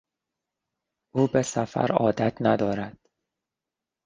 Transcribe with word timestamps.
او 1.11 1.27
به 1.27 1.41
سفر 1.41 1.91
عادت 1.91 2.37
ندارد. 2.41 2.97